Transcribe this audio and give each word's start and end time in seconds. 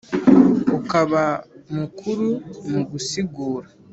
Ukaba 0.77 1.23
mukuru 1.75 2.27
mu 2.69 2.81
gusigura 2.89 3.67